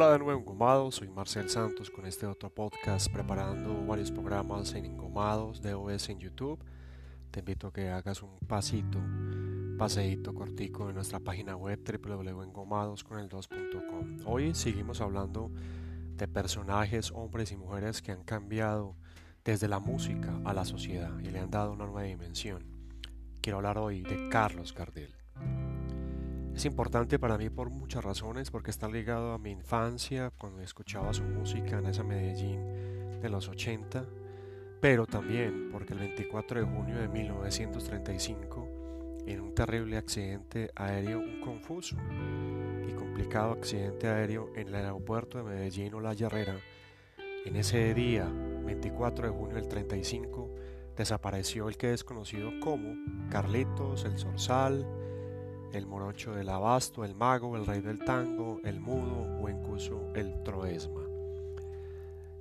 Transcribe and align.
Hola 0.00 0.12
de 0.12 0.20
nuevo 0.20 0.38
Engomados, 0.38 0.94
soy 0.94 1.08
Marcel 1.08 1.50
Santos 1.50 1.90
con 1.90 2.06
este 2.06 2.24
otro 2.24 2.50
podcast 2.50 3.12
preparando 3.12 3.84
varios 3.84 4.12
programas 4.12 4.72
en 4.74 4.84
Engomados 4.84 5.60
de 5.60 5.74
OS 5.74 6.10
en 6.10 6.20
YouTube. 6.20 6.60
Te 7.32 7.40
invito 7.40 7.66
a 7.66 7.72
que 7.72 7.90
hagas 7.90 8.22
un 8.22 8.38
pasito, 8.46 9.00
paseíto 9.76 10.32
cortico 10.36 10.88
en 10.88 10.94
nuestra 10.94 11.18
página 11.18 11.56
web 11.56 11.80
www.engomadosconel2.com. 11.84 14.18
Hoy 14.24 14.54
seguimos 14.54 15.00
hablando 15.00 15.50
de 16.14 16.28
personajes, 16.28 17.10
hombres 17.10 17.50
y 17.50 17.56
mujeres 17.56 18.00
que 18.00 18.12
han 18.12 18.22
cambiado 18.22 18.94
desde 19.44 19.66
la 19.66 19.80
música 19.80 20.32
a 20.44 20.54
la 20.54 20.64
sociedad 20.64 21.18
y 21.18 21.30
le 21.30 21.40
han 21.40 21.50
dado 21.50 21.72
una 21.72 21.86
nueva 21.86 22.04
dimensión. 22.04 22.64
Quiero 23.40 23.56
hablar 23.56 23.78
hoy 23.78 24.02
de 24.02 24.28
Carlos 24.28 24.72
Gardel. 24.72 25.12
Es 26.58 26.64
importante 26.64 27.20
para 27.20 27.38
mí 27.38 27.50
por 27.50 27.70
muchas 27.70 28.02
razones, 28.02 28.50
porque 28.50 28.72
está 28.72 28.88
ligado 28.88 29.32
a 29.32 29.38
mi 29.38 29.52
infancia, 29.52 30.32
cuando 30.36 30.60
escuchaba 30.60 31.14
su 31.14 31.22
música 31.22 31.78
en 31.78 31.86
esa 31.86 32.02
Medellín 32.02 33.20
de 33.22 33.28
los 33.28 33.48
80, 33.48 34.04
pero 34.80 35.06
también 35.06 35.68
porque 35.70 35.92
el 35.92 36.00
24 36.00 36.58
de 36.58 36.66
junio 36.66 36.98
de 36.98 37.06
1935, 37.06 38.68
en 39.24 39.40
un 39.40 39.54
terrible 39.54 39.98
accidente 39.98 40.72
aéreo, 40.74 41.20
un 41.20 41.40
confuso 41.42 41.94
y 42.88 42.90
complicado 42.90 43.52
accidente 43.52 44.08
aéreo 44.08 44.50
en 44.56 44.66
el 44.66 44.74
aeropuerto 44.74 45.38
de 45.38 45.44
Medellín 45.44 45.94
o 45.94 46.00
La 46.00 46.10
Herrera, 46.10 46.56
en 47.44 47.54
ese 47.54 47.94
día, 47.94 48.28
24 48.64 49.28
de 49.28 49.32
junio 49.32 49.54
del 49.54 49.68
35, 49.68 50.50
desapareció 50.96 51.68
el 51.68 51.76
que 51.76 51.92
es 51.92 52.02
conocido 52.02 52.50
como 52.58 52.96
Carlitos, 53.30 54.04
el 54.04 54.18
Zorzal, 54.18 54.97
el 55.72 55.86
morocho 55.86 56.34
del 56.34 56.48
abasto, 56.48 57.04
el 57.04 57.14
mago, 57.14 57.56
el 57.56 57.66
rey 57.66 57.80
del 57.80 57.98
tango, 58.04 58.60
el 58.64 58.80
mudo 58.80 59.26
o 59.40 59.48
incluso 59.48 60.12
el 60.14 60.42
troesma. 60.42 61.02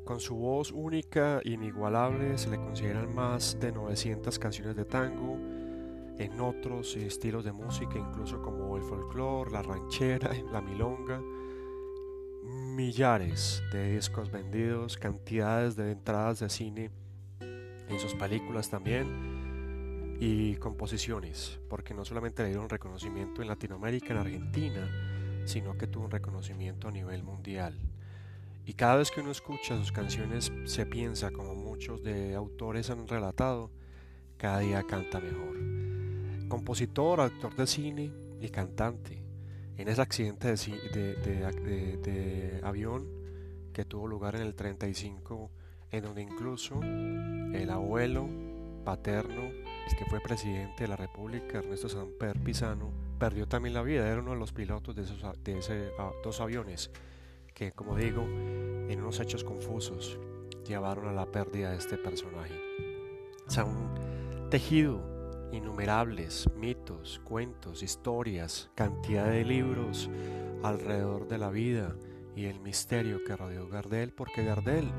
Con 0.04 0.20
su 0.20 0.36
voz 0.36 0.72
única 0.72 1.40
e 1.44 1.52
inigualable 1.52 2.38
se 2.38 2.50
le 2.50 2.58
consideran 2.58 3.14
más 3.14 3.60
de 3.60 3.72
900 3.72 4.40
canciones 4.40 4.76
de 4.76 4.86
tango, 4.86 5.38
en 6.18 6.40
otros 6.40 6.96
estilos 6.96 7.44
de 7.44 7.52
música, 7.52 7.98
incluso 7.98 8.42
como 8.42 8.76
el 8.76 8.84
folclore, 8.84 9.52
la 9.52 9.62
ranchera, 9.62 10.32
la 10.52 10.62
milonga, 10.62 11.22
millares 12.44 13.62
de 13.72 13.96
discos 13.96 14.32
vendidos, 14.32 14.98
cantidades 14.98 15.76
de 15.76 15.92
entradas 15.92 16.40
de 16.40 16.50
cine 16.50 16.92
en 17.90 18.00
sus 18.00 18.14
películas 18.16 18.70
también, 18.70 19.37
y 20.20 20.56
composiciones, 20.56 21.60
porque 21.70 21.94
no 21.94 22.04
solamente 22.04 22.44
le 22.44 22.50
dieron 22.50 22.70
reconocimiento 22.70 23.42
en 23.42 23.48
Latinoamérica, 23.48 24.14
en 24.14 24.20
Argentina, 24.20 25.44
sino 25.46 25.78
que 25.78 25.88
tuvo 25.88 26.06
un 26.06 26.12
reconocimiento 26.12 26.88
a 26.88 26.92
nivel 26.92 27.24
mundial. 27.24 27.78
Y 28.66 28.74
cada 28.74 28.98
vez 28.98 29.12
que 29.12 29.22
uno 29.22 29.32
escucha 29.32 29.78
sus 29.78 29.92
canciones 29.92 30.52
se 30.66 30.86
piensa, 30.86 31.32
como 31.32 31.56
muchos 31.56 32.04
de 32.04 32.36
autores 32.36 32.90
han 32.90 33.08
relatado, 33.08 33.72
cada 34.38 34.60
día 34.60 34.84
canta 34.84 35.20
mejor. 35.20 35.58
Compositor, 36.50 37.22
actor 37.22 37.56
de 37.56 37.68
cine 37.68 38.12
y 38.42 38.50
cantante. 38.50 39.24
En 39.78 39.88
ese 39.88 40.02
accidente 40.02 40.48
de, 40.48 41.16
de 41.16 42.60
avión 42.64 43.08
que 43.72 43.86
tuvo 43.86 44.08
lugar 44.08 44.36
en 44.36 44.42
el 44.42 44.56
35, 44.56 45.52
en 45.92 46.04
donde 46.04 46.24
incluso 46.24 46.82
el 46.82 47.70
abuelo 47.70 48.28
paterno 48.84 49.67
que 49.96 50.06
fue 50.06 50.20
presidente 50.20 50.84
de 50.84 50.88
la 50.88 50.96
República, 50.96 51.60
Ernesto 51.60 51.90
Samper 51.90 52.40
Pisano, 52.40 52.92
perdió 53.20 53.48
también 53.48 53.74
la 53.74 53.82
vida. 53.82 54.08
Era 54.08 54.22
uno 54.22 54.32
de 54.32 54.40
los 54.40 54.52
pilotos 54.52 54.96
de 54.96 55.04
esos 55.04 55.22
de 55.44 55.92
ah, 56.00 56.12
dos 56.24 56.42
aviones 56.42 56.92
que, 57.54 57.72
como 57.72 57.96
digo, 57.96 58.24
en 58.24 59.00
unos 59.00 59.20
hechos 59.20 59.44
confusos 59.44 60.20
llevaron 60.66 61.08
a 61.08 61.14
la 61.14 61.26
pérdida 61.26 61.72
de 61.72 61.78
este 61.78 61.98
personaje. 61.98 62.54
Se 63.48 63.62
han 63.62 64.50
tejido 64.50 65.50
innumerables 65.52 66.50
mitos, 66.56 67.20
cuentos, 67.24 67.84
historias, 67.84 68.70
cantidad 68.76 69.30
de 69.30 69.46
libros 69.46 70.10
alrededor 70.64 71.28
de 71.28 71.38
la 71.38 71.50
vida 71.50 71.96
y 72.36 72.46
el 72.46 72.60
misterio 72.60 73.24
que 73.26 73.36
rodeó 73.36 73.68
Gardel, 73.68 74.12
porque 74.14 74.44
Gardel, 74.44 74.92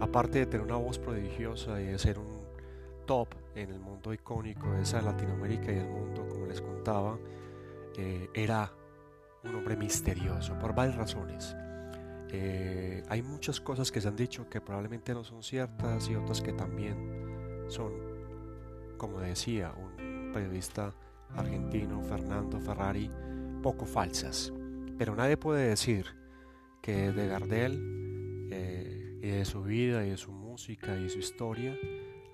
aparte 0.00 0.40
de 0.40 0.46
tener 0.46 0.66
una 0.66 0.76
voz 0.76 0.98
prodigiosa 0.98 1.80
y 1.80 1.86
de 1.86 1.98
ser 1.98 2.18
un 2.18 2.35
top 3.06 3.28
en 3.54 3.70
el 3.70 3.80
mundo 3.80 4.12
icónico 4.12 4.70
de 4.72 4.82
esa 4.82 5.00
Latinoamérica 5.00 5.72
y 5.72 5.76
el 5.76 5.88
mundo, 5.88 6.28
como 6.28 6.46
les 6.46 6.60
contaba, 6.60 7.18
eh, 7.96 8.28
era 8.34 8.70
un 9.44 9.54
hombre 9.54 9.76
misterioso 9.76 10.58
por 10.58 10.74
varias 10.74 10.96
razones. 10.96 11.56
Eh, 12.28 13.02
hay 13.08 13.22
muchas 13.22 13.60
cosas 13.60 13.90
que 13.92 14.00
se 14.00 14.08
han 14.08 14.16
dicho 14.16 14.48
que 14.50 14.60
probablemente 14.60 15.14
no 15.14 15.24
son 15.24 15.42
ciertas 15.42 16.10
y 16.10 16.16
otras 16.16 16.42
que 16.42 16.52
también 16.52 17.64
son, 17.68 17.92
como 18.98 19.20
decía 19.20 19.72
un 19.72 20.32
periodista 20.32 20.92
argentino, 21.34 22.02
Fernando 22.02 22.60
Ferrari, 22.60 23.10
poco 23.62 23.86
falsas. 23.86 24.52
Pero 24.98 25.14
nadie 25.14 25.36
puede 25.36 25.68
decir 25.68 26.06
que 26.82 27.12
de 27.12 27.28
Gardel 27.28 28.48
eh, 28.50 29.20
y 29.22 29.28
de 29.28 29.44
su 29.44 29.62
vida 29.62 30.04
y 30.04 30.10
de 30.10 30.16
su 30.16 30.32
música 30.32 30.96
y 30.98 31.08
su 31.08 31.18
historia 31.18 31.76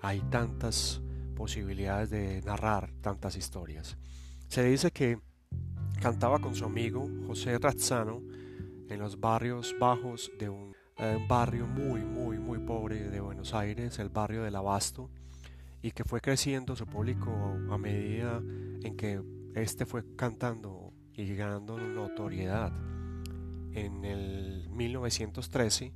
hay 0.03 0.19
tantas 0.29 1.01
posibilidades 1.33 2.09
de 2.09 2.41
narrar 2.41 2.91
tantas 3.01 3.37
historias. 3.37 3.97
Se 4.49 4.61
dice 4.63 4.91
que 4.91 5.17
cantaba 6.01 6.39
con 6.39 6.53
su 6.53 6.65
amigo 6.65 7.09
José 7.25 7.57
Razzano 7.57 8.21
en 8.89 8.99
los 8.99 9.19
barrios 9.19 9.73
bajos 9.79 10.29
de 10.37 10.49
un, 10.49 10.75
eh, 10.97 11.17
barrio 11.27 11.65
muy, 11.65 12.01
muy, 12.01 12.37
muy 12.37 12.59
pobre 12.59 13.09
de 13.09 13.21
Buenos 13.21 13.53
Aires, 13.53 13.97
el 13.97 14.09
barrio 14.09 14.43
del 14.43 14.57
Abasto, 14.57 15.09
y 15.81 15.91
que 15.91 16.03
fue 16.03 16.19
creciendo 16.19 16.75
su 16.75 16.85
público 16.85 17.31
a 17.71 17.77
medida 17.77 18.41
en 18.83 18.97
que 18.97 19.23
este 19.55 19.85
fue 19.85 20.03
cantando 20.17 20.91
y 21.13 21.33
ganando 21.33 21.77
notoriedad. 21.79 22.73
En 23.71 24.03
el 24.03 24.69
1913, 24.69 25.93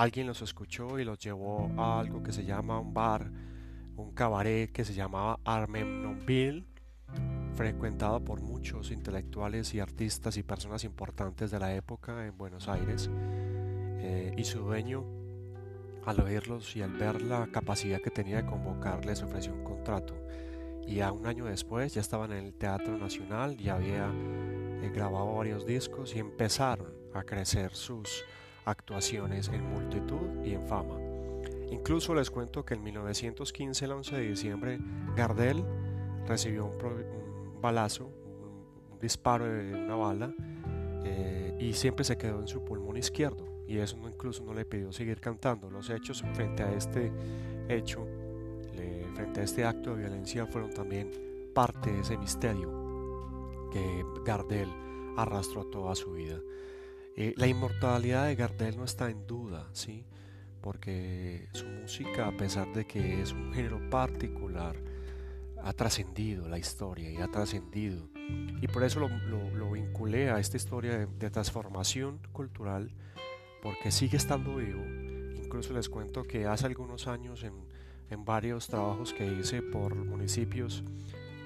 alguien 0.00 0.26
los 0.26 0.40
escuchó 0.40 0.98
y 0.98 1.04
los 1.04 1.18
llevó 1.18 1.70
a 1.76 2.00
algo 2.00 2.22
que 2.22 2.32
se 2.32 2.46
llama 2.46 2.80
un 2.80 2.94
bar, 2.94 3.30
un 3.96 4.12
cabaret 4.12 4.72
que 4.72 4.82
se 4.82 4.94
llamaba 4.94 5.38
Armenonville, 5.44 6.64
frecuentado 7.54 8.24
por 8.24 8.40
muchos 8.40 8.92
intelectuales 8.92 9.74
y 9.74 9.80
artistas 9.80 10.38
y 10.38 10.42
personas 10.42 10.84
importantes 10.84 11.50
de 11.50 11.58
la 11.58 11.74
época 11.74 12.26
en 12.26 12.38
Buenos 12.38 12.66
Aires. 12.68 13.10
Eh, 13.12 14.32
y 14.38 14.44
su 14.44 14.60
dueño, 14.60 15.04
al 16.06 16.18
oírlos 16.20 16.74
y 16.76 16.80
al 16.80 16.92
ver 16.92 17.20
la 17.20 17.48
capacidad 17.48 18.00
que 18.00 18.10
tenía 18.10 18.38
de 18.38 18.46
convocarles, 18.46 19.22
ofreció 19.22 19.52
un 19.52 19.64
contrato. 19.64 20.14
Y 20.86 21.00
a 21.00 21.12
un 21.12 21.26
año 21.26 21.44
después 21.44 21.92
ya 21.92 22.00
estaban 22.00 22.32
en 22.32 22.46
el 22.46 22.54
Teatro 22.54 22.96
Nacional 22.96 23.60
y 23.60 23.68
había 23.68 24.10
eh, 24.10 24.90
grabado 24.94 25.34
varios 25.34 25.66
discos 25.66 26.16
y 26.16 26.20
empezaron 26.20 26.90
a 27.12 27.22
crecer 27.22 27.74
sus 27.74 28.24
actuaciones 28.64 29.48
en 29.48 29.64
multitud 29.64 30.44
y 30.44 30.54
en 30.54 30.62
fama. 30.62 30.96
Incluso 31.70 32.14
les 32.14 32.30
cuento 32.30 32.64
que 32.64 32.74
en 32.74 32.82
1915, 32.82 33.84
el 33.84 33.92
11 33.92 34.16
de 34.16 34.28
diciembre, 34.28 34.78
Gardel 35.16 35.64
recibió 36.26 36.66
un, 36.66 37.60
balazo, 37.60 38.06
un, 38.06 38.98
disparo 38.98 39.44
de 39.44 39.74
una 39.74 39.94
bala, 39.94 40.34
eh, 41.04 41.56
y 41.60 41.72
siempre 41.74 42.04
se 42.04 42.18
quedó 42.18 42.40
en 42.40 42.48
su 42.48 42.64
pulmón 42.64 42.96
izquierdo. 42.96 43.46
Y 43.66 43.78
eso 43.78 43.96
no, 43.96 44.08
incluso 44.08 44.42
no 44.42 44.52
le 44.52 44.64
pidió 44.64 44.92
seguir 44.92 45.20
cantando. 45.20 45.70
Los 45.70 45.90
hechos 45.90 46.24
frente 46.34 46.64
a 46.64 46.72
este 46.72 47.12
hecho, 47.68 48.06
frente 49.14 49.40
a 49.40 49.42
este 49.44 49.64
acto 49.64 49.94
de 49.94 50.00
violencia, 50.00 50.46
fueron 50.46 50.70
también 50.70 51.10
parte 51.54 51.92
de 51.92 52.00
ese 52.00 52.16
misterio 52.16 53.68
que 53.70 54.04
Gardel 54.24 54.68
arrastró 55.16 55.64
toda 55.66 55.94
su 55.94 56.12
vida. 56.12 56.40
Eh, 57.16 57.34
la 57.36 57.46
inmortalidad 57.46 58.26
de 58.26 58.36
Gardel 58.36 58.76
no 58.76 58.84
está 58.84 59.10
en 59.10 59.26
duda, 59.26 59.68
¿sí? 59.72 60.04
porque 60.60 61.48
su 61.52 61.66
música, 61.66 62.28
a 62.28 62.36
pesar 62.36 62.72
de 62.72 62.86
que 62.86 63.22
es 63.22 63.32
un 63.32 63.52
género 63.52 63.80
particular, 63.90 64.76
ha 65.62 65.72
trascendido 65.72 66.48
la 66.48 66.58
historia 66.58 67.10
y 67.10 67.16
ha 67.16 67.28
trascendido. 67.28 68.08
Y 68.60 68.68
por 68.68 68.84
eso 68.84 69.00
lo, 69.00 69.70
vinculé 69.70 70.30
a 70.30 70.38
esta 70.38 70.56
historia 70.56 71.06
de, 71.06 71.30
transformación 71.30 72.20
cultural, 72.32 72.90
porque 73.62 73.90
sigue 73.90 74.16
estando 74.16 74.56
vivo. 74.56 74.84
Incluso 75.42 75.72
les 75.72 75.88
cuento 75.88 76.24
que 76.24 76.46
hace 76.46 76.66
algunos 76.66 77.06
años 77.06 77.42
en, 77.42 77.54
en 78.10 78.24
varios 78.24 78.68
trabajos 78.68 79.12
que 79.12 79.26
hice 79.26 79.62
por 79.62 79.94
municipios 79.94 80.84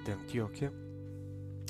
de 0.04 0.12
Antioquia, 0.12 0.72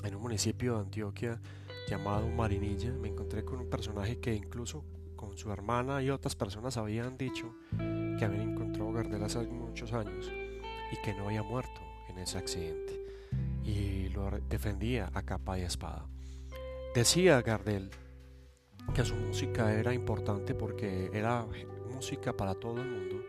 en 0.03 0.15
un 0.15 0.23
municipio 0.23 0.75
de 0.75 0.81
Antioquia 0.81 1.41
llamado 1.89 2.29
Marinilla, 2.29 2.93
me 2.93 3.09
encontré 3.09 3.45
con 3.45 3.61
un 3.61 3.69
personaje 3.69 4.19
que 4.19 4.35
incluso 4.35 4.85
con 5.17 5.37
su 5.37 5.51
hermana 5.51 6.03
y 6.03 6.11
otras 6.11 6.35
personas 6.35 6.77
habían 6.77 7.17
dicho 7.17 7.55
que 7.79 8.25
habían 8.25 8.53
encontrado 8.53 8.93
Gardel 8.93 9.23
hace 9.23 9.41
muchos 9.47 9.93
años 9.93 10.31
y 10.93 11.03
que 11.05 11.15
no 11.15 11.27
había 11.27 11.43
muerto 11.43 11.81
en 12.09 12.19
ese 12.19 12.39
accidente 12.39 13.05
y 13.65 14.09
lo 14.11 14.31
defendía 14.49 15.11
a 15.15 15.23
capa 15.23 15.59
y 15.59 15.63
espada. 15.63 16.07
Decía 16.95 17.43
Gardel 17.43 17.91
que 18.95 19.05
su 19.05 19.15
música 19.15 19.73
era 19.73 19.95
importante 19.95 20.55
porque 20.55 21.11
era 21.13 21.47
música 21.93 22.37
para 22.37 22.55
todo 22.55 22.81
el 22.81 22.91
mundo. 22.91 23.23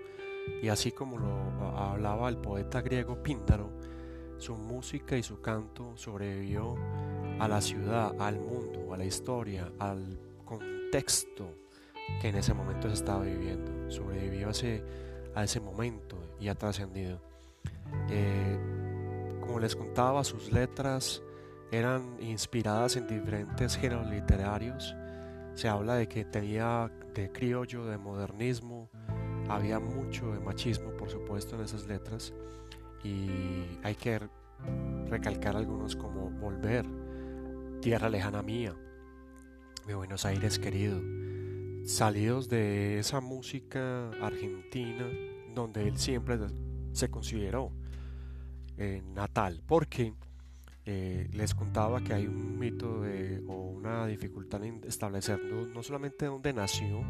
Y 0.61 0.67
así 0.67 0.91
como 0.91 1.17
lo 1.17 1.27
hablaba 1.77 2.29
el 2.29 2.37
poeta 2.37 2.81
griego 2.81 3.21
Píndaro, 3.23 3.71
su 4.37 4.55
música 4.55 5.17
y 5.17 5.23
su 5.23 5.41
canto 5.41 5.95
sobrevivió 5.95 6.75
a 7.45 7.47
la 7.47 7.61
ciudad, 7.61 8.15
al 8.19 8.39
mundo, 8.39 8.91
a 8.91 8.97
la 8.97 9.05
historia, 9.05 9.71
al 9.77 10.17
contexto 10.43 11.47
que 12.19 12.29
en 12.29 12.35
ese 12.37 12.55
momento 12.55 12.87
se 12.87 12.95
estaba 12.95 13.23
viviendo. 13.23 13.91
Sobrevivió 13.91 14.47
a 14.47 14.51
ese, 14.51 14.83
a 15.35 15.43
ese 15.43 15.59
momento 15.59 16.17
y 16.39 16.47
ha 16.47 16.55
trascendido. 16.55 17.21
Eh, 18.09 18.57
como 19.41 19.59
les 19.59 19.75
contaba, 19.75 20.23
sus 20.23 20.51
letras 20.51 21.21
eran 21.71 22.17
inspiradas 22.19 22.95
en 22.95 23.05
diferentes 23.05 23.77
géneros 23.77 24.09
literarios. 24.09 24.95
Se 25.53 25.69
habla 25.69 25.95
de 25.95 26.07
que 26.07 26.25
tenía 26.25 26.91
de 27.13 27.31
criollo, 27.31 27.85
de 27.85 27.99
modernismo, 27.99 28.89
había 29.49 29.79
mucho 29.79 30.31
de 30.33 30.39
machismo, 30.39 30.89
por 30.97 31.11
supuesto, 31.11 31.55
en 31.55 31.61
esas 31.61 31.85
letras. 31.85 32.33
Y 33.03 33.29
hay 33.83 33.93
que 33.93 34.19
recalcar 35.07 35.55
algunos 35.55 35.95
como 35.95 36.31
Volver, 36.31 36.85
Tierra 37.85 38.09
lejana 38.09 38.41
mía, 38.41 38.73
Mi 39.85 39.93
Buenos 39.93 40.25
Aires 40.25 40.57
querido, 40.57 40.99
salidos 41.85 42.49
de 42.49 42.97
esa 42.97 43.21
música 43.21 44.09
argentina 44.23 45.07
donde 45.53 45.87
él 45.87 45.95
siempre 45.95 46.39
se 46.93 47.11
consideró 47.11 47.71
eh, 48.79 49.03
natal, 49.13 49.61
porque 49.67 50.15
eh, 50.85 51.29
les 51.31 51.53
contaba 51.53 52.03
que 52.03 52.15
hay 52.15 52.25
un 52.25 52.57
mito 52.57 53.03
o 53.47 53.53
una 53.53 54.07
dificultad 54.07 54.63
en 54.63 54.83
establecer 54.83 55.39
no, 55.43 55.83
solamente 55.83 56.25
dónde 56.25 56.53
nació, 56.53 57.03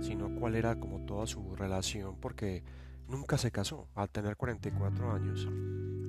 sino 0.00 0.32
cuál 0.38 0.54
era 0.54 0.78
como 0.78 1.06
toda 1.06 1.26
su 1.26 1.56
relación, 1.56 2.20
porque 2.20 2.62
nunca 3.08 3.36
se 3.36 3.50
casó. 3.50 3.88
Al 3.96 4.08
tener 4.10 4.36
44 4.36 5.10
años, 5.10 5.48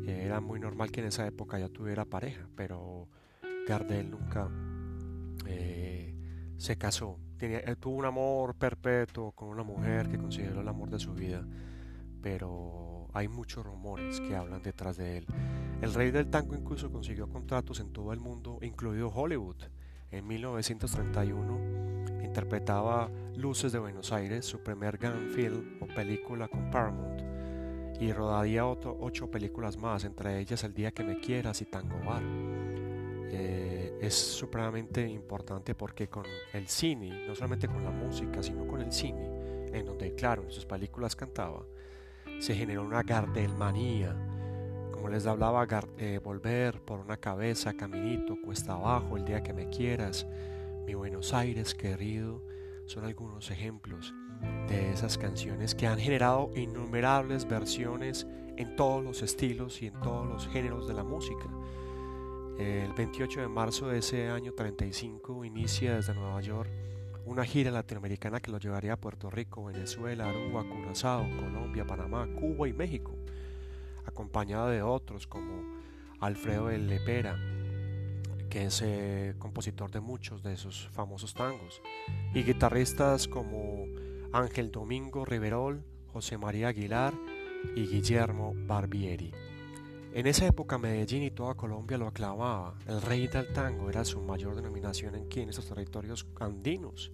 era 0.05 0.41
muy 0.41 0.59
normal 0.59 0.91
que 0.91 0.99
en 0.99 1.07
esa 1.07 1.25
época 1.25 1.57
ya 1.57 1.69
tuviera 1.69 2.05
pareja, 2.05 2.47
pero 2.55 3.07
Gardel 3.69 4.09
nunca 4.09 4.49
se 6.57 6.77
casó 6.77 7.19
él 7.45 7.77
tuvo 7.77 7.95
un 7.95 8.05
amor 8.05 8.55
perpetuo 8.55 9.31
con 9.31 9.49
una 9.49 9.63
mujer 9.63 10.09
que 10.09 10.17
consideró 10.17 10.61
el 10.61 10.67
amor 10.67 10.89
de 10.89 10.99
su 10.99 11.13
vida, 11.13 11.45
pero 12.21 13.07
hay 13.13 13.27
muchos 13.27 13.65
rumores 13.65 14.19
que 14.19 14.35
hablan 14.35 14.61
detrás 14.61 14.97
de 14.97 15.19
él. 15.19 15.25
El 15.81 15.93
rey 15.93 16.11
del 16.11 16.29
tango 16.29 16.55
incluso 16.55 16.91
consiguió 16.91 17.29
contratos 17.29 17.79
en 17.79 17.93
todo 17.93 18.11
el 18.11 18.19
mundo, 18.19 18.59
incluido 18.61 19.07
Hollywood. 19.09 19.55
En 20.11 20.27
1931 20.27 22.23
interpretaba 22.23 23.09
Luces 23.35 23.71
de 23.71 23.79
Buenos 23.79 24.11
Aires, 24.11 24.45
su 24.45 24.59
primer 24.59 24.97
gran 24.97 25.29
film 25.29 25.77
o 25.79 25.87
película 25.87 26.47
con 26.47 26.69
Paramount, 26.69 27.21
y 28.01 28.11
rodaría 28.11 28.65
ocho 28.65 29.31
películas 29.31 29.77
más, 29.77 30.03
entre 30.03 30.39
ellas 30.39 30.63
El 30.63 30.73
día 30.73 30.91
que 30.91 31.03
me 31.03 31.19
quieras 31.19 31.61
y 31.61 31.65
Tango 31.65 31.99
Bar. 32.05 32.48
Eh, 33.31 33.97
es 34.01 34.15
supremamente 34.15 35.07
importante 35.07 35.75
porque 35.75 36.07
con 36.07 36.25
el 36.53 36.67
cine, 36.67 37.27
no 37.27 37.35
solamente 37.35 37.67
con 37.67 37.83
la 37.83 37.91
música, 37.91 38.41
sino 38.41 38.65
con 38.65 38.81
el 38.81 38.91
cine, 38.91 39.67
en 39.71 39.85
donde, 39.85 40.15
claro, 40.15 40.43
en 40.43 40.51
sus 40.51 40.65
películas 40.65 41.15
cantaba, 41.15 41.63
se 42.39 42.55
generó 42.55 42.83
una 42.83 43.03
gardelmanía. 43.03 44.15
Como 44.91 45.09
les 45.09 45.27
hablaba, 45.27 45.67
eh, 45.97 46.19
volver 46.23 46.81
por 46.81 46.99
una 46.99 47.17
cabeza, 47.17 47.73
caminito, 47.73 48.35
cuesta 48.43 48.73
abajo, 48.73 49.15
el 49.17 49.25
día 49.25 49.43
que 49.43 49.53
me 49.53 49.69
quieras, 49.69 50.25
mi 50.85 50.95
Buenos 50.95 51.33
Aires 51.33 51.75
querido, 51.75 52.41
son 52.85 53.05
algunos 53.05 53.51
ejemplos 53.51 54.13
de 54.67 54.91
esas 54.91 55.17
canciones 55.17 55.75
que 55.75 55.85
han 55.85 55.99
generado 55.99 56.49
innumerables 56.55 57.47
versiones 57.47 58.25
en 58.57 58.75
todos 58.75 59.03
los 59.03 59.21
estilos 59.21 59.81
y 59.81 59.87
en 59.87 59.99
todos 60.01 60.27
los 60.27 60.47
géneros 60.47 60.87
de 60.87 60.93
la 60.95 61.03
música. 61.03 61.45
El 62.59 62.91
28 62.91 63.39
de 63.39 63.47
marzo 63.47 63.87
de 63.87 63.99
ese 63.99 64.27
año 64.27 64.51
35 64.51 65.45
inicia 65.45 65.95
desde 65.95 66.13
Nueva 66.13 66.41
York 66.41 66.69
una 67.25 67.45
gira 67.45 67.71
latinoamericana 67.71 68.41
que 68.41 68.51
lo 68.51 68.59
llevaría 68.59 68.93
a 68.93 68.97
Puerto 68.97 69.29
Rico, 69.29 69.63
Venezuela, 69.63 70.27
Aruba, 70.27 70.67
Curazao, 70.67 71.25
Colombia, 71.37 71.87
Panamá, 71.87 72.27
Cuba 72.37 72.67
y 72.67 72.73
México, 72.73 73.15
acompañado 74.05 74.67
de 74.67 74.81
otros 74.81 75.25
como 75.25 75.79
Alfredo 76.19 76.67
de 76.67 76.79
Lepera, 76.79 77.39
que 78.49 78.65
es 78.65 78.81
eh, 78.81 79.35
compositor 79.39 79.89
de 79.89 80.01
muchos 80.01 80.43
de 80.43 80.51
esos 80.51 80.89
famosos 80.91 81.33
tangos, 81.33 81.81
y 82.33 82.43
guitarristas 82.43 83.29
como 83.29 83.85
Ángel 84.33 84.69
Domingo 84.69 85.23
Riverol, 85.23 85.81
José 86.11 86.37
María 86.37 86.67
Aguilar 86.67 87.13
y 87.77 87.87
Guillermo 87.87 88.53
Barbieri. 88.67 89.31
En 90.11 90.25
esa 90.25 90.47
época 90.47 90.79
Medellín 90.79 91.21
y 91.21 91.29
toda 91.29 91.53
Colombia 91.53 91.97
lo 91.97 92.07
aclamaba. 92.07 92.73
El 92.87 92.99
rey 93.01 93.27
del 93.27 93.53
tango 93.53 93.89
era 93.89 94.03
su 94.03 94.19
mayor 94.19 94.55
denominación 94.55 95.13
en 95.15 95.27
en 95.31 95.49
esos 95.49 95.67
territorios 95.67 96.25
andinos. 96.39 97.11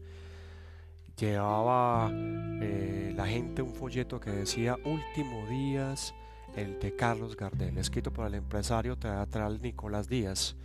Llevaba 1.17 2.09
eh, 2.13 3.13
la 3.15 3.27
gente 3.27 3.61
un 3.61 3.73
folleto 3.73 4.19
que 4.19 4.31
decía 4.31 4.77
Último 4.85 5.45
Días, 5.49 6.15
el 6.55 6.79
de 6.79 6.95
Carlos 6.95 7.35
Gardel, 7.35 7.77
escrito 7.77 8.13
por 8.13 8.27
el 8.27 8.35
empresario 8.35 8.97
teatral 8.97 9.61
Nicolás 9.61 10.07
Díaz, 10.07 10.55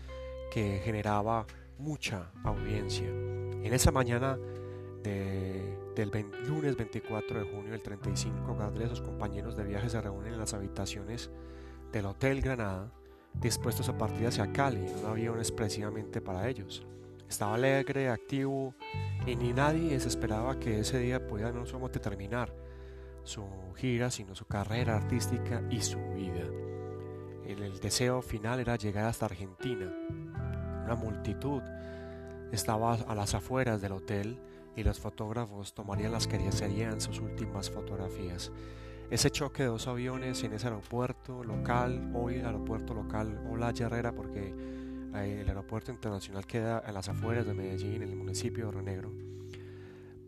que 0.53 0.81
generaba 0.85 1.47
mucha 1.79 2.31
audiencia. 2.45 3.09
En 3.09 3.73
esa 3.73 3.91
mañana 3.91 4.39
del 5.03 6.27
lunes 6.47 6.77
24 6.77 7.41
de 7.41 7.51
junio 7.51 7.73
del 7.73 7.83
35, 7.83 8.57
Gardel 8.57 8.87
y 8.87 8.89
sus 8.89 9.01
compañeros 9.01 9.57
de 9.57 9.65
viaje 9.65 9.91
se 9.91 10.01
reúnen 10.01 10.35
en 10.35 10.39
las 10.39 10.55
habitaciones 10.55 11.31
del 11.93 12.07
Hotel 12.07 12.41
Granada, 12.41 12.93
dispuestos 13.35 13.89
a 13.89 13.99
partir 13.99 14.27
hacia 14.27 14.53
Cali 14.53 14.87
en 14.87 14.99
un 14.99 15.07
avión 15.07 15.39
expresivamente 15.39 16.21
para 16.21 16.49
ellos. 16.49 16.87
Estaba 17.29 17.55
alegre, 17.55 18.09
activo 18.09 18.75
y 19.27 19.37
ni 19.37 19.53
nadie 19.53 19.95
esperaba 19.95 20.59
que 20.59 20.81
ese 20.81 20.99
día 20.99 21.27
pudiera 21.27 21.53
no 21.53 21.65
solamente 21.67 22.01
terminar 22.01 22.53
su 23.23 23.45
gira, 23.77 24.11
sino 24.11 24.35
su 24.35 24.47
carrera 24.47 24.97
artística 24.97 25.63
y 25.71 25.81
su 25.81 25.99
vida. 26.15 26.45
El, 27.47 27.79
deseo 27.81 28.23
final 28.23 28.61
era 28.61 28.77
llegar 28.77 29.07
hasta 29.07 29.27
Argentina. 29.27 29.93
Una 30.85 30.95
multitud 30.95 31.63
estaba 32.53 32.95
a 32.95 33.15
las 33.15 33.35
afueras 33.35 33.81
del 33.81 33.93
hotel 33.93 34.41
y 34.77 34.83
los 34.83 35.01
fotógrafos 35.01 35.75
tomarían 35.75 36.13
las 36.13 36.27
que 36.27 36.51
serían 36.53 37.01
sus 37.01 37.21
últimas 37.21 37.71
fotografías. 37.71 38.53
Ese 39.11 39.29
choque 39.29 39.65
de 39.65 39.69
dos 39.71 39.89
aviones 39.89 40.45
en 40.45 40.53
ese 40.53 40.69
aeropuerto 40.69 41.43
local, 41.43 42.13
hoy 42.15 42.37
el 42.37 42.47
aeropuerto 42.47 42.95
local 42.95 43.45
Hola 43.51 43.75
Herrera, 43.77 44.13
porque 44.13 44.55
eh, 45.17 45.39
el 45.41 45.49
aeropuerto 45.49 45.91
internacional 45.91 46.47
queda 46.47 46.79
a 46.79 46.93
las 46.93 47.09
afueras 47.09 47.45
de 47.45 47.53
Medellín, 47.53 48.05
en 48.05 48.11
el 48.11 48.15
municipio 48.15 48.67
de 48.67 48.71
Renegro. 48.71 49.11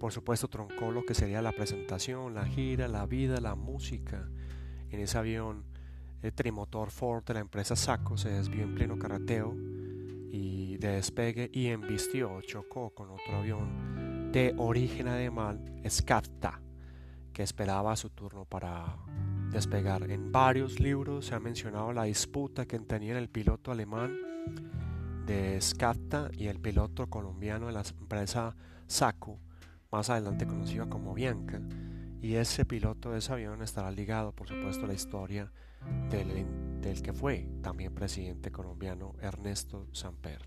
Por 0.00 0.10
supuesto, 0.10 0.48
troncó 0.48 0.90
lo 0.90 1.06
que 1.06 1.14
sería 1.14 1.40
la 1.42 1.52
presentación, 1.52 2.34
la 2.34 2.44
gira, 2.44 2.88
la 2.88 3.06
vida, 3.06 3.40
la 3.40 3.54
música. 3.54 4.28
En 4.90 4.98
ese 4.98 5.16
avión, 5.16 5.62
el 6.20 6.32
trimotor 6.32 6.90
Ford 6.90 7.22
de 7.22 7.34
la 7.34 7.40
empresa 7.40 7.76
Saco 7.76 8.16
se 8.16 8.30
desvió 8.30 8.64
en 8.64 8.74
pleno 8.74 8.98
carreteo 8.98 9.54
y 10.32 10.76
de 10.78 10.88
despegue 10.88 11.48
y 11.52 11.68
embistió, 11.68 12.40
chocó 12.40 12.90
con 12.90 13.10
otro 13.10 13.36
avión 13.36 14.32
de 14.32 14.52
origen 14.58 15.06
alemán, 15.06 15.80
Skafta 15.88 16.60
que 17.32 17.42
esperaba 17.42 17.96
su 17.96 18.10
turno 18.10 18.44
para 18.44 18.96
despegar. 19.50 20.10
En 20.10 20.32
varios 20.32 20.80
libros 20.80 21.26
se 21.26 21.34
ha 21.34 21.40
mencionado 21.40 21.92
la 21.92 22.04
disputa 22.04 22.66
que 22.66 22.78
tenía 22.80 23.18
el 23.18 23.28
piloto 23.28 23.72
alemán 23.72 24.16
de 25.26 25.60
Skafta 25.60 26.30
y 26.32 26.48
el 26.48 26.58
piloto 26.60 27.08
colombiano 27.08 27.66
de 27.66 27.72
la 27.72 27.82
empresa 27.82 28.56
Saco, 28.86 29.38
más 29.90 30.10
adelante 30.10 30.46
conocido 30.46 30.88
como 30.88 31.14
Bianca. 31.14 31.60
Y 32.20 32.34
ese 32.34 32.64
piloto 32.64 33.10
de 33.10 33.18
ese 33.18 33.32
avión 33.32 33.62
estará 33.62 33.90
ligado, 33.90 34.32
por 34.32 34.48
supuesto, 34.48 34.84
a 34.84 34.88
la 34.88 34.94
historia 34.94 35.50
del, 36.10 36.46
que 37.02 37.12
fue 37.12 37.48
también 37.62 37.94
presidente 37.94 38.50
colombiano 38.50 39.14
Ernesto 39.20 39.86
Samper. 39.92 40.46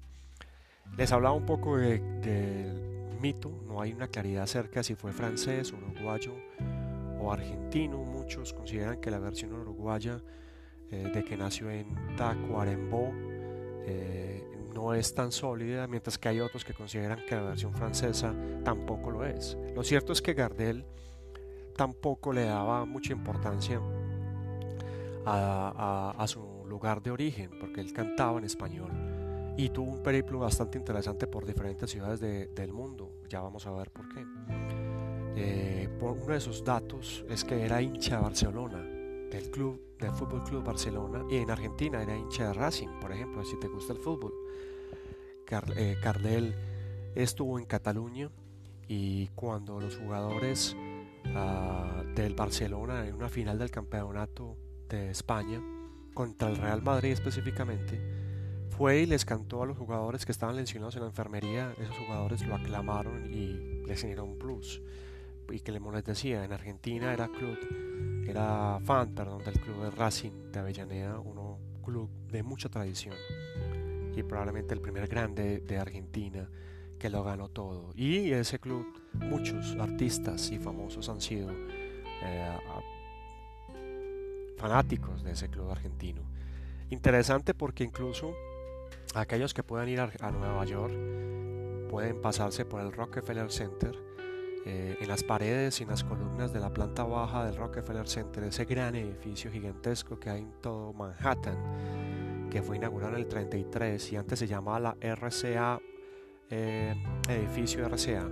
Les 0.98 1.12
hablaba 1.12 1.36
un 1.36 1.46
poco 1.46 1.78
del 1.78 2.22
de 2.22 2.95
no 3.34 3.82
hay 3.82 3.94
una 3.94 4.08
claridad 4.08 4.44
acerca 4.44 4.84
si 4.84 4.94
fue 4.96 5.12
francés, 5.12 5.74
uruguayo 5.74 6.34
o 7.20 7.32
argentino. 7.32 7.98
Muchos 8.04 8.54
consideran 8.54 9.00
que 9.02 9.10
la 9.10 9.20
versión 9.20 9.54
uruguaya 9.54 10.22
eh, 10.92 11.10
de 11.14 11.24
que 11.24 11.36
nació 11.36 11.72
en 11.72 11.88
Tacuarembó 12.16 13.12
eh, 13.88 14.44
no 14.74 14.94
es 14.94 15.16
tan 15.16 15.32
sólida, 15.32 15.88
mientras 15.88 16.18
que 16.18 16.30
hay 16.30 16.40
otros 16.40 16.64
que 16.64 16.74
consideran 16.74 17.26
que 17.28 17.36
la 17.36 17.42
versión 17.42 17.74
francesa 17.74 18.36
tampoco 18.64 19.10
lo 19.10 19.26
es. 19.26 19.58
Lo 19.74 19.84
cierto 19.84 20.14
es 20.14 20.22
que 20.22 20.34
Gardel 20.34 20.86
tampoco 21.76 22.32
le 22.32 22.44
daba 22.44 22.86
mucha 22.86 23.14
importancia 23.14 23.82
a, 25.26 26.14
a 26.16 26.28
su 26.28 26.64
lugar 26.68 27.02
de 27.02 27.12
origen, 27.12 27.52
porque 27.60 27.82
él 27.82 27.92
cantaba 27.94 28.38
en 28.38 28.46
español 28.46 28.92
y 29.58 29.70
tuvo 29.70 29.92
un 29.92 30.04
periplo 30.04 30.40
bastante 30.40 30.78
interesante 30.78 31.28
por 31.28 31.46
diferentes 31.46 31.90
ciudades 31.90 32.20
del 32.20 32.74
mundo. 32.74 33.15
Ya 33.30 33.42
vamos 33.42 33.66
a 33.68 33.72
ver 33.72 33.92
por 33.92 34.08
qué. 34.10 34.26
Eh, 35.38 35.90
por 36.00 36.12
uno 36.12 36.34
de 36.34 36.40
sus 36.40 36.64
datos 36.64 37.26
es 37.30 37.44
que 37.44 37.66
era 37.66 37.82
hincha 37.82 38.18
de 38.18 38.22
Barcelona, 38.22 38.78
del 38.78 39.52
club, 39.52 39.98
del 40.00 40.12
Fútbol 40.12 40.44
Club 40.44 40.64
Barcelona, 40.64 41.26
y 41.30 41.38
en 41.38 41.52
Argentina 41.52 42.02
era 42.02 42.16
hincha 42.18 42.48
de 42.48 42.54
Racing, 42.54 43.00
por 43.02 43.12
ejemplo, 43.12 43.44
si 43.44 43.60
te 43.60 43.68
gusta 43.68 43.94
el 43.94 44.00
fútbol. 44.00 44.34
Eh, 45.76 45.98
Cardel 46.02 46.56
estuvo 47.16 47.60
en 47.60 47.66
Cataluña 47.66 48.30
y 48.88 49.28
cuando 49.36 49.80
los 49.80 49.98
jugadores 49.98 50.76
ah, 51.36 52.04
del 52.16 52.34
Barcelona 52.34 53.08
en 53.08 53.16
una 53.16 53.30
final 53.30 53.60
del 53.60 53.72
campeonato 53.72 54.58
de 54.90 55.12
España 55.12 55.62
contra 56.14 56.50
el 56.50 56.58
Real 56.58 56.82
Madrid 56.82 57.12
específicamente 57.12 58.25
fue 58.78 59.02
y 59.02 59.06
les 59.06 59.26
cantó 59.26 59.64
a 59.64 59.66
los 59.66 59.78
jugadores 59.78 60.26
que 60.26 60.32
estaban 60.32 60.56
lesionados 60.56 60.96
en 60.96 61.02
la 61.02 61.08
enfermería 61.08 61.74
esos 61.80 61.98
jugadores 61.98 62.46
lo 62.46 62.56
aclamaron 62.56 63.34
y 63.34 63.86
les 63.88 64.04
un 64.04 64.38
plus 64.38 64.82
y 65.52 65.60
que 65.60 65.72
les 65.72 66.06
decía 66.06 66.44
en 66.44 66.52
Argentina 66.52 67.14
era 67.14 67.28
club 67.28 67.58
era 68.28 68.80
fan 68.84 69.14
perdón 69.14 69.44
del 69.44 69.60
club 69.60 69.84
de 69.84 69.92
Racing 69.92 70.52
de 70.52 70.60
Avellaneda 70.60 71.20
uno 71.20 71.58
club 71.84 72.10
de 72.32 72.44
mucha 72.44 72.70
tradición 72.70 73.16
y 74.16 74.24
probablemente 74.24 74.74
el 74.74 74.82
primer 74.82 75.08
grande 75.08 75.60
de 75.60 75.78
Argentina 75.78 76.50
que 76.98 77.10
lo 77.10 77.24
ganó 77.24 77.50
todo. 77.50 77.92
Y 77.96 78.32
ese 78.32 78.60
club, 78.60 78.86
muchos 79.14 79.76
artistas 79.80 80.50
y 80.52 80.60
famosos 80.60 81.10
han 81.10 81.22
sido 81.22 81.52
eh, 81.52 82.58
fanáticos 84.58 85.24
de 85.24 85.32
ese 85.32 85.50
club 85.50 85.70
argentino. 85.70 86.22
Interesante 86.90 87.54
porque 87.54 87.84
incluso 87.84 88.34
aquellos 89.14 89.54
que 89.54 89.64
puedan 89.64 89.90
ir 89.90 90.00
a, 90.00 90.32
Nueva 90.32 90.66
York 90.66 90.94
pueden 91.90 92.22
pasarse 92.22 92.66
por 92.66 92.82
el 92.82 92.92
Rockefeller 92.92 93.52
Center. 93.52 93.96
Eh, 94.68 94.98
en 95.00 95.08
las 95.08 95.24
paredes 95.24 95.80
y 95.80 95.84
en 95.84 95.90
las 95.90 96.04
columnas 96.04 96.52
de 96.52 96.60
la 96.60 96.74
planta 96.74 97.04
baja 97.04 97.46
del 97.46 97.56
Rockefeller 97.56 98.08
Center, 98.08 98.44
ese 98.46 98.66
gran 98.66 98.96
edificio 98.96 99.52
gigantesco 99.52 100.20
que 100.20 100.32
hay 100.32 100.42
en 100.42 100.60
todo 100.60 100.92
Manhattan, 100.92 102.50
que 102.50 102.64
fue 102.64 102.78
inaugurado 102.78 103.14
en 103.14 103.20
el 103.20 103.28
33 103.28 104.14
y 104.14 104.16
antes 104.16 104.40
se 104.40 104.48
llamaba 104.48 104.80
la 104.80 104.98
RCA, 105.00 105.80
eh, 106.50 106.96
edificio 107.30 107.88
RCA. 107.88 108.28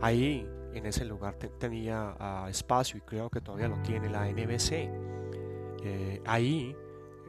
Ahí, 0.00 0.44
en 0.74 0.84
ese 0.84 1.04
lugar, 1.04 1.36
tenía 1.36 2.16
ah, 2.18 2.46
espacio 2.50 2.98
y 2.98 3.02
creo 3.02 3.30
que 3.30 3.40
todavía 3.40 3.68
lo 3.68 3.80
tiene 3.82 4.10
la 4.10 4.28
NBC. 4.28 4.90
Eh, 5.84 6.20
ahí, 6.26 6.74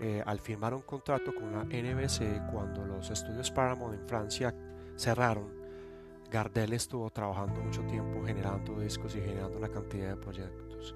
eh, 0.02 0.24
al 0.26 0.40
firmar 0.40 0.74
un 0.74 0.82
contrato 0.82 1.34
con 1.34 1.52
la 1.52 1.64
NBC, 1.64 2.52
cuando 2.52 2.86
los 2.86 3.10
estudios 3.10 3.52
Paramount 3.52 4.00
en 4.00 4.08
Francia 4.08 4.56
cerraron, 4.96 5.52
Gardel 6.32 6.74
estuvo 6.74 7.10
trabajando 7.12 7.62
mucho 7.62 7.84
tiempo 7.84 8.26
generando 8.26 8.80
discos 8.80 9.16
y 9.16 9.22
generando 9.22 9.58
una 9.58 9.70
cantidad 9.70 10.10
de 10.10 10.18
proyectos. 10.18 10.96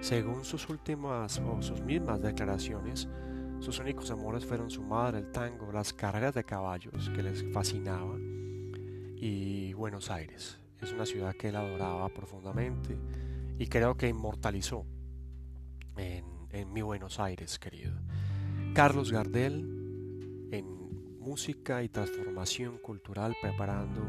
Según 0.00 0.44
sus 0.44 0.68
últimas 0.68 1.38
o 1.38 1.60
sus 1.62 1.80
mismas 1.80 2.20
declaraciones, 2.20 3.08
sus 3.60 3.78
únicos 3.78 4.10
amores 4.10 4.44
fueron 4.44 4.70
su 4.70 4.82
madre, 4.82 5.18
el 5.18 5.30
tango, 5.30 5.72
las 5.72 5.92
carreras 5.92 6.34
de 6.34 6.44
caballos 6.44 7.10
que 7.14 7.22
les 7.22 7.44
fascinaban 7.52 8.34
y 9.16 9.72
Buenos 9.72 10.10
Aires. 10.10 10.58
Es 10.80 10.92
una 10.92 11.06
ciudad 11.06 11.34
que 11.34 11.48
él 11.48 11.56
adoraba 11.56 12.08
profundamente 12.10 12.98
y 13.58 13.66
creo 13.68 13.96
que 13.96 14.08
inmortalizó 14.08 14.84
en, 15.96 16.24
mi 16.72 16.82
Buenos 16.82 17.18
Aires, 17.18 17.58
querido. 17.58 17.92
Carlos 18.74 19.12
Gardel 19.12 20.48
en 20.50 21.20
música 21.20 21.84
y 21.84 21.88
transformación 21.88 22.78
cultural 22.78 23.36
preparando 23.40 24.00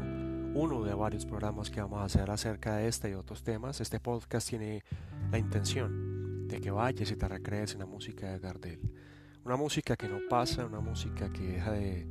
uno 0.58 0.82
de 0.82 0.92
varios 0.92 1.24
programas 1.24 1.70
que 1.70 1.80
vamos 1.80 2.00
a 2.00 2.06
hacer 2.06 2.28
acerca 2.32 2.74
de 2.74 2.88
este 2.88 3.10
y 3.10 3.14
otros 3.14 3.44
temas. 3.44 3.80
Este 3.80 4.00
podcast 4.00 4.48
tiene 4.48 4.82
la 5.30 5.38
intención 5.38 6.48
de 6.48 6.60
que 6.60 6.72
vayas 6.72 7.08
y 7.12 7.14
te 7.14 7.28
recrees 7.28 7.74
en 7.74 7.78
la 7.78 7.86
música 7.86 8.32
de 8.32 8.40
Gardel. 8.40 8.80
Una 9.44 9.54
música 9.54 9.94
que 9.94 10.08
no 10.08 10.18
pasa, 10.28 10.66
una 10.66 10.80
música 10.80 11.32
que 11.32 11.42
deja 11.42 11.70
de... 11.70 12.08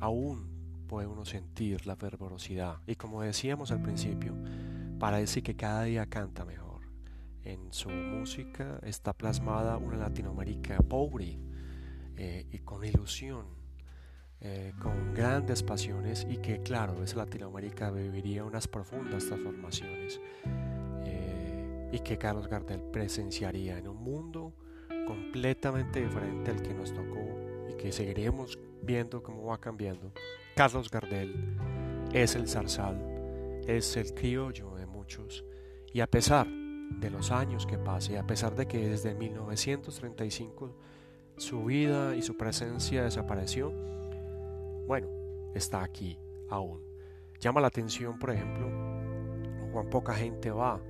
aún 0.00 0.86
puede 0.86 1.06
uno 1.06 1.26
sentir 1.26 1.86
la 1.86 1.96
fervorosidad. 1.96 2.78
Y 2.86 2.94
como 2.94 3.20
decíamos 3.20 3.72
al 3.72 3.82
principio, 3.82 4.34
parece 4.98 5.42
que 5.42 5.54
cada 5.54 5.82
día 5.82 6.06
canta 6.06 6.46
mejor. 6.46 6.80
En 7.42 7.74
su 7.74 7.90
música 7.90 8.80
está 8.84 9.12
plasmada 9.12 9.76
una 9.76 9.98
Latinoamérica 9.98 10.78
pobre 10.78 11.49
eh, 12.22 12.44
y 12.52 12.58
con 12.58 12.84
ilusión, 12.84 13.46
eh, 14.42 14.74
con 14.78 15.14
grandes 15.14 15.62
pasiones 15.62 16.26
y 16.28 16.36
que 16.36 16.60
claro, 16.60 17.02
esa 17.02 17.16
Latinoamérica 17.16 17.90
viviría 17.90 18.44
unas 18.44 18.68
profundas 18.68 19.24
transformaciones 19.24 20.20
eh, 21.06 21.88
y 21.90 21.98
que 22.00 22.18
Carlos 22.18 22.46
Gardel 22.46 22.82
presenciaría 22.82 23.78
en 23.78 23.88
un 23.88 23.96
mundo 23.96 24.52
completamente 25.06 26.02
diferente 26.02 26.50
al 26.50 26.60
que 26.60 26.74
nos 26.74 26.92
tocó 26.92 27.26
y 27.70 27.74
que 27.78 27.90
seguiremos 27.90 28.58
viendo 28.82 29.22
cómo 29.22 29.46
va 29.46 29.58
cambiando. 29.58 30.12
Carlos 30.56 30.90
Gardel 30.90 31.56
es 32.12 32.36
el 32.36 32.48
zarzal, 32.48 33.62
es 33.66 33.96
el 33.96 34.12
criollo 34.12 34.74
de 34.74 34.84
muchos 34.84 35.42
y 35.94 36.00
a 36.00 36.06
pesar 36.06 36.46
de 36.46 37.08
los 37.08 37.30
años 37.30 37.64
que 37.64 37.78
pase, 37.78 38.18
a 38.18 38.26
pesar 38.26 38.54
de 38.56 38.68
que 38.68 38.90
desde 38.90 39.14
1935 39.14 40.76
su 41.40 41.64
vida 41.64 42.14
y 42.16 42.22
su 42.22 42.36
presencia 42.36 43.02
desapareció, 43.02 43.72
bueno, 44.86 45.08
está 45.54 45.82
aquí 45.82 46.18
aún. 46.50 46.82
Llama 47.40 47.62
la 47.62 47.68
atención, 47.68 48.18
por 48.18 48.30
ejemplo, 48.30 48.68
cuán 49.72 49.88
poca 49.88 50.12
gente 50.14 50.50
va 50.50 50.80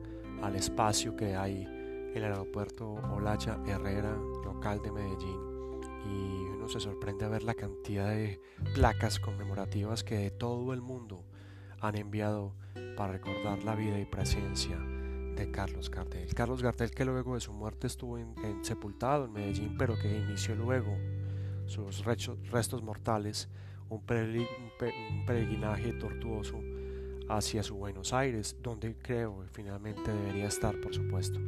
al 0.42 0.56
espacio 0.56 1.14
que 1.14 1.36
hay 1.36 1.68
el 2.14 2.24
aeropuerto 2.24 2.94
Olaya 3.14 3.60
Herrera, 3.64 4.16
local 4.44 4.82
de 4.82 4.90
Medellín, 4.90 5.38
y 6.04 6.48
uno 6.56 6.68
se 6.68 6.80
sorprende 6.80 7.24
a 7.26 7.28
ver 7.28 7.44
la 7.44 7.54
cantidad 7.54 8.08
de 8.08 8.40
placas 8.74 9.20
conmemorativas 9.20 10.02
que 10.02 10.16
de 10.16 10.30
todo 10.32 10.72
el 10.72 10.82
mundo 10.82 11.24
han 11.80 11.94
enviado 11.96 12.56
para 12.96 13.12
recordar 13.12 13.62
la 13.62 13.76
vida 13.76 14.00
y 14.00 14.04
presencia 14.04 14.76
Carlos 15.48 15.90
Gardel. 15.90 16.34
Carlos 16.34 16.62
Gardel 16.62 16.90
que 16.90 17.04
luego 17.04 17.34
de 17.34 17.40
su 17.40 17.52
muerte 17.52 17.86
estuvo 17.86 18.18
en, 18.18 18.34
sepultado 18.62 19.24
en 19.26 19.32
Medellín, 19.32 19.76
pero 19.78 19.96
que 19.98 20.18
inició 20.18 20.54
luego 20.54 20.96
sus 21.66 22.04
restos 22.04 22.82
mortales, 22.82 23.48
un, 23.88 24.02
un 24.08 25.26
peregrinaje 25.26 25.92
tortuoso 25.92 26.60
hacia 27.28 27.62
su 27.62 27.76
Buenos 27.76 28.12
Aires, 28.12 28.56
donde 28.60 28.96
creo 28.96 29.44
finalmente 29.52 30.12
debería 30.12 30.46
estar, 30.46 30.78
por 30.80 30.94
supuesto. 30.94 31.38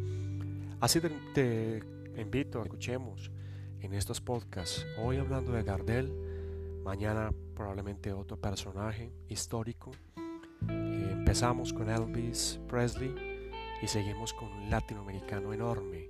Así 0.80 1.00
te, 1.34 1.82
invito 2.16 2.60
a 2.60 2.64
escuchemos 2.64 3.30
en 3.80 3.94
estos 3.94 4.20
podcasts, 4.20 4.86
hoy 4.98 5.16
hablando 5.16 5.52
de 5.52 5.62
Gardel, 5.62 6.12
mañana 6.84 7.32
probablemente 7.54 8.12
otro 8.12 8.36
personaje 8.36 9.12
histórico. 9.28 9.90
Eh, 10.68 11.08
empezamos 11.12 11.72
con 11.72 11.88
Elvis 11.90 12.60
Presley 12.68 13.31
y 13.82 13.88
seguimos 13.88 14.32
con 14.32 14.48
un 14.52 14.70
latinoamericano 14.70 15.52
enorme 15.52 16.08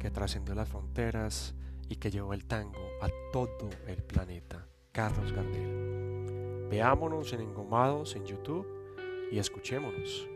que 0.00 0.10
trascendió 0.10 0.54
las 0.54 0.68
fronteras 0.68 1.54
y 1.88 1.96
que 1.96 2.10
llevó 2.10 2.34
el 2.34 2.44
tango 2.44 2.88
a 3.00 3.08
todo 3.32 3.70
el 3.86 4.02
planeta, 4.02 4.66
Carlos 4.90 5.32
Gardel. 5.32 6.66
Veámonos 6.68 7.32
en 7.32 7.42
Engomados 7.42 8.16
en 8.16 8.26
YouTube 8.26 8.66
y 9.30 9.38
escuchémonos. 9.38 10.33